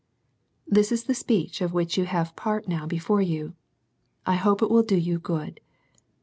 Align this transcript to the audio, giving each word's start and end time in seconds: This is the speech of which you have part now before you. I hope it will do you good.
This 0.65 0.91
is 0.91 1.03
the 1.03 1.13
speech 1.13 1.61
of 1.61 1.73
which 1.73 1.95
you 1.95 2.05
have 2.05 2.35
part 2.35 2.67
now 2.67 2.87
before 2.87 3.21
you. 3.21 3.53
I 4.25 4.33
hope 4.33 4.63
it 4.63 4.71
will 4.71 4.81
do 4.81 4.97
you 4.97 5.19
good. 5.19 5.59